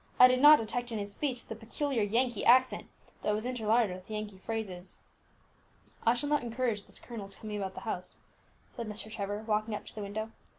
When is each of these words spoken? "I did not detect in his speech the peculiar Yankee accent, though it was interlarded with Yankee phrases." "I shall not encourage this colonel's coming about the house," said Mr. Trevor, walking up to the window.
"I 0.19 0.27
did 0.27 0.41
not 0.41 0.57
detect 0.57 0.91
in 0.91 0.97
his 0.97 1.13
speech 1.13 1.45
the 1.45 1.55
peculiar 1.55 2.01
Yankee 2.01 2.43
accent, 2.43 2.87
though 3.21 3.29
it 3.29 3.33
was 3.35 3.45
interlarded 3.45 3.95
with 3.95 4.09
Yankee 4.09 4.39
phrases." 4.39 4.97
"I 6.07 6.15
shall 6.15 6.29
not 6.29 6.41
encourage 6.41 6.87
this 6.87 6.97
colonel's 6.97 7.35
coming 7.35 7.57
about 7.57 7.75
the 7.75 7.81
house," 7.81 8.17
said 8.75 8.87
Mr. 8.87 9.11
Trevor, 9.11 9.43
walking 9.45 9.75
up 9.75 9.85
to 9.85 9.93
the 9.93 10.01
window. 10.01 10.31